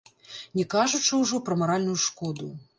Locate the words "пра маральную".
1.51-1.97